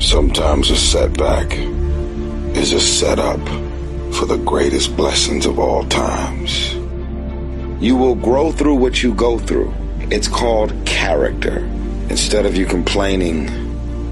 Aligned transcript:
Sometimes 0.00 0.70
a 0.70 0.76
setback 0.76 1.52
is 2.56 2.72
a 2.72 2.80
setup 2.80 3.38
for 4.14 4.24
the 4.24 4.40
greatest 4.46 4.96
blessings 4.96 5.44
of 5.44 5.58
all 5.58 5.84
times. 5.84 6.72
You 7.82 7.96
will 7.96 8.14
grow 8.14 8.50
through 8.50 8.76
what 8.76 9.02
you 9.02 9.12
go 9.12 9.38
through. 9.38 9.74
It's 10.10 10.26
called 10.26 10.72
character. 10.86 11.58
Instead 12.08 12.46
of 12.46 12.56
you 12.56 12.64
complaining 12.64 13.48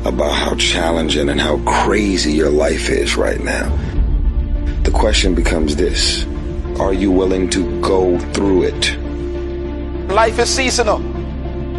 about 0.04 0.32
how 0.32 0.56
challenging 0.56 1.30
and 1.30 1.40
how 1.40 1.56
crazy 1.64 2.32
your 2.32 2.50
life 2.50 2.90
is 2.90 3.16
right 3.16 3.40
now, 3.40 3.74
the 4.82 4.90
question 4.90 5.34
becomes 5.34 5.74
this 5.74 6.26
Are 6.78 6.92
you 6.92 7.10
willing 7.10 7.48
to 7.48 7.80
go 7.80 8.18
through 8.34 8.64
it? 8.64 8.98
Life 10.12 10.38
is 10.38 10.50
seasonal. 10.50 10.98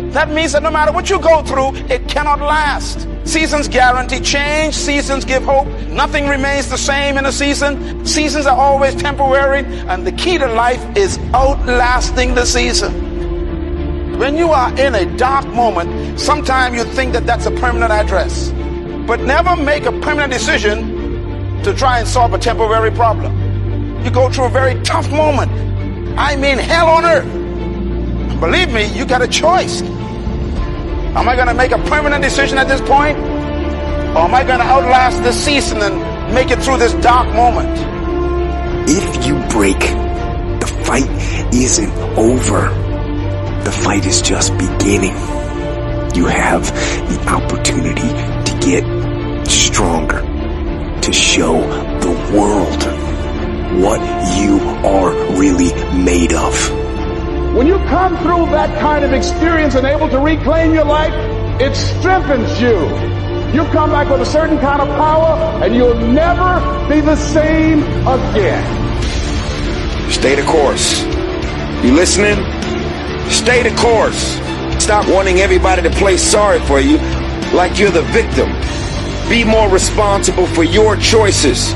That 0.09 0.31
means 0.31 0.53
that 0.53 0.63
no 0.63 0.71
matter 0.71 0.91
what 0.91 1.11
you 1.11 1.19
go 1.19 1.43
through, 1.43 1.75
it 1.93 2.07
cannot 2.07 2.39
last. 2.39 3.07
Seasons 3.29 3.67
guarantee 3.67 4.21
change. 4.21 4.73
Seasons 4.73 5.23
give 5.23 5.43
hope. 5.43 5.67
Nothing 5.87 6.27
remains 6.27 6.67
the 6.67 6.79
same 6.79 7.15
in 7.15 7.27
a 7.27 7.31
season. 7.31 8.03
Seasons 8.03 8.47
are 8.47 8.57
always 8.57 8.95
temporary. 8.95 9.59
And 9.87 10.05
the 10.05 10.11
key 10.11 10.39
to 10.39 10.47
life 10.47 10.83
is 10.97 11.19
outlasting 11.35 12.33
the 12.33 12.43
season. 12.43 14.17
When 14.17 14.35
you 14.35 14.49
are 14.49 14.73
in 14.79 14.95
a 14.95 15.05
dark 15.15 15.45
moment, 15.45 16.19
sometimes 16.19 16.75
you 16.75 16.83
think 16.95 17.13
that 17.13 17.27
that's 17.27 17.45
a 17.45 17.51
permanent 17.51 17.91
address. 17.91 18.49
But 19.05 19.19
never 19.19 19.55
make 19.55 19.85
a 19.85 19.91
permanent 19.91 20.33
decision 20.33 21.61
to 21.61 21.71
try 21.75 21.99
and 21.99 22.07
solve 22.07 22.33
a 22.33 22.39
temporary 22.39 22.89
problem. 22.89 24.03
You 24.03 24.09
go 24.09 24.31
through 24.31 24.45
a 24.45 24.49
very 24.49 24.81
tough 24.81 25.07
moment. 25.11 25.51
I 26.17 26.35
mean, 26.35 26.57
hell 26.57 26.87
on 26.87 27.05
earth. 27.05 28.39
Believe 28.39 28.73
me, 28.73 28.85
you 28.97 29.05
got 29.05 29.21
a 29.21 29.27
choice. 29.27 29.83
Am 31.19 31.27
I 31.27 31.35
going 31.35 31.49
to 31.49 31.53
make 31.53 31.73
a 31.73 31.77
permanent 31.89 32.23
decision 32.23 32.57
at 32.57 32.69
this 32.69 32.79
point? 32.79 33.17
Or 33.17 34.23
am 34.23 34.33
I 34.33 34.41
going 34.41 34.59
to 34.59 34.65
outlast 34.65 35.21
this 35.21 35.35
season 35.43 35.79
and 35.81 36.33
make 36.33 36.49
it 36.49 36.59
through 36.59 36.77
this 36.77 36.93
dark 36.93 37.27
moment? 37.35 37.77
If 38.87 39.27
you 39.27 39.35
break, 39.49 39.79
the 40.61 40.81
fight 40.85 41.09
isn't 41.53 41.91
over. 42.17 42.69
The 43.65 43.71
fight 43.83 44.05
is 44.05 44.21
just 44.21 44.53
beginning. 44.57 45.11
You 46.15 46.27
have 46.27 46.65
the 47.09 47.25
opportunity 47.27 48.07
to 48.49 48.59
get 48.65 49.45
stronger, 49.45 50.21
to 51.01 51.11
show 51.11 51.59
the 51.99 52.11
world 52.33 52.81
what 53.83 53.99
you 54.39 54.57
are 54.87 55.11
really 55.37 55.73
made 56.01 56.31
of. 56.31 56.88
When 57.59 57.67
you 57.67 57.77
come 57.89 58.15
through 58.19 58.45
that 58.51 58.79
kind 58.79 59.03
of 59.03 59.11
experience 59.11 59.75
and 59.75 59.85
able 59.85 60.07
to 60.07 60.17
reclaim 60.17 60.73
your 60.73 60.85
life, 60.85 61.11
it 61.59 61.75
strengthens 61.75 62.61
you. 62.61 62.79
You 63.53 63.69
come 63.73 63.89
back 63.89 64.09
with 64.09 64.21
a 64.21 64.25
certain 64.25 64.57
kind 64.59 64.81
of 64.81 64.87
power 64.95 65.61
and 65.61 65.75
you'll 65.75 65.93
never 65.93 66.87
be 66.87 67.01
the 67.01 67.17
same 67.17 67.83
again. 68.07 68.63
Stay 70.09 70.35
the 70.35 70.43
course. 70.43 71.03
You 71.83 71.91
listening? 71.95 72.37
Stay 73.29 73.61
the 73.63 73.75
course. 73.75 74.39
Stop 74.81 75.09
wanting 75.09 75.41
everybody 75.41 75.81
to 75.81 75.89
play 75.89 76.15
sorry 76.15 76.61
for 76.61 76.79
you 76.79 76.97
like 77.51 77.77
you're 77.77 77.91
the 77.91 78.03
victim. 78.13 78.47
Be 79.27 79.43
more 79.43 79.67
responsible 79.67 80.47
for 80.47 80.63
your 80.63 80.95
choices. 80.95 81.73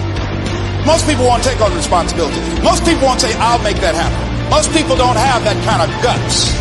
Most 0.86 1.06
people 1.10 1.26
won't 1.26 1.44
take 1.44 1.60
on 1.60 1.76
responsibility. 1.76 2.40
Most 2.64 2.86
people 2.86 3.04
won't 3.04 3.20
say, 3.20 3.34
I'll 3.34 3.62
make 3.62 3.82
that 3.82 3.96
happen. 3.96 4.33
Most 4.54 4.70
people 4.70 4.94
don't 4.96 5.18
have 5.18 5.42
that 5.50 5.58
kind 5.66 5.82
of 5.82 5.90
guts. 6.06 6.54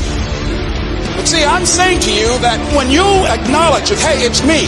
But 1.13 1.29
see, 1.29 1.45
I'm 1.45 1.69
saying 1.69 2.01
to 2.09 2.13
you 2.13 2.41
that 2.41 2.57
when 2.73 2.89
you 2.89 3.05
acknowledge 3.29 3.93
that, 3.93 4.01
hey, 4.01 4.25
it's 4.25 4.41
me, 4.49 4.65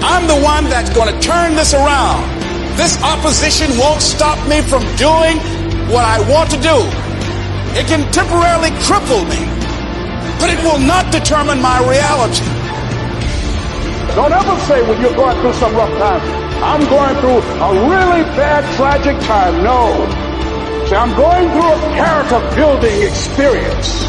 I'm 0.00 0.24
the 0.24 0.40
one 0.40 0.72
that's 0.72 0.88
going 0.88 1.12
to 1.12 1.18
turn 1.20 1.52
this 1.52 1.76
around. 1.76 2.24
This 2.80 2.96
opposition 3.04 3.68
won't 3.76 4.00
stop 4.00 4.40
me 4.48 4.64
from 4.64 4.80
doing 4.96 5.36
what 5.92 6.08
I 6.08 6.24
want 6.32 6.48
to 6.56 6.58
do. 6.64 6.80
It 7.76 7.84
can 7.92 8.08
temporarily 8.08 8.72
cripple 8.88 9.28
me, 9.28 9.44
but 10.40 10.48
it 10.48 10.56
will 10.64 10.80
not 10.80 11.12
determine 11.12 11.60
my 11.60 11.76
reality. 11.84 12.48
Don't 14.16 14.32
ever 14.32 14.56
say 14.64 14.80
when 14.80 14.96
you're 15.04 15.12
going 15.12 15.36
through 15.44 15.60
some 15.60 15.76
rough 15.76 15.92
times, 16.00 16.24
I'm 16.64 16.80
going 16.88 17.20
through 17.20 17.44
a 17.44 17.70
really 17.84 18.24
bad, 18.32 18.64
tragic 18.80 19.20
time. 19.28 19.60
No. 19.60 20.27
See, 20.88 20.96
I'm 20.96 21.12
going 21.20 21.52
through 21.52 21.68
a 21.68 21.80
character 22.00 22.40
building 22.56 23.02
experience. 23.04 24.08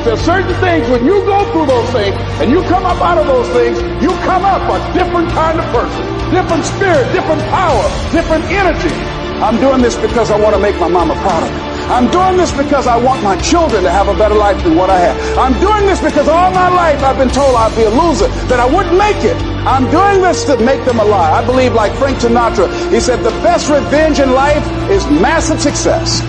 There's 0.00 0.24
certain 0.24 0.54
things, 0.64 0.88
when 0.88 1.04
you 1.04 1.20
go 1.28 1.44
through 1.52 1.66
those 1.66 1.90
things 1.92 2.16
and 2.40 2.50
you 2.50 2.62
come 2.72 2.86
up 2.86 2.96
out 3.04 3.18
of 3.18 3.26
those 3.26 3.46
things, 3.52 3.76
you 4.00 4.08
come 4.24 4.40
up 4.40 4.64
a 4.64 4.80
different 4.96 5.28
kind 5.36 5.60
of 5.60 5.66
person, 5.76 6.00
different 6.32 6.64
spirit, 6.64 7.04
different 7.12 7.42
power, 7.52 7.84
different 8.16 8.44
energy. 8.48 8.96
I'm 9.44 9.60
doing 9.60 9.82
this 9.82 9.96
because 10.00 10.30
I 10.30 10.40
want 10.40 10.56
to 10.56 10.62
make 10.62 10.80
my 10.80 10.88
mama 10.88 11.12
proud 11.20 11.42
of 11.42 11.52
me. 11.52 11.60
I'm 11.92 12.10
doing 12.10 12.38
this 12.38 12.50
because 12.56 12.86
I 12.86 12.96
want 12.96 13.22
my 13.22 13.36
children 13.42 13.82
to 13.82 13.90
have 13.90 14.08
a 14.08 14.16
better 14.16 14.36
life 14.36 14.62
than 14.64 14.74
what 14.74 14.88
I 14.88 14.96
have. 14.96 15.20
I'm 15.36 15.52
doing 15.60 15.84
this 15.84 16.00
because 16.00 16.28
all 16.28 16.50
my 16.50 16.70
life 16.70 17.02
I've 17.02 17.18
been 17.18 17.28
told 17.28 17.54
I'd 17.56 17.76
be 17.76 17.84
a 17.84 17.90
loser, 17.90 18.28
that 18.48 18.58
I 18.58 18.64
wouldn't 18.64 18.96
make 18.96 19.22
it. 19.22 19.55
I'm 19.66 19.90
doing 19.90 20.22
this 20.22 20.44
to 20.44 20.56
make 20.58 20.84
them 20.84 21.00
alive. 21.00 21.32
I 21.32 21.44
believe 21.44 21.74
like 21.74 21.92
Frank 21.94 22.18
Sinatra, 22.18 22.68
he 22.92 23.00
said 23.00 23.16
the 23.24 23.30
best 23.42 23.68
revenge 23.68 24.20
in 24.20 24.30
life 24.30 24.64
is 24.88 25.04
massive 25.06 25.60
success. 25.60 26.22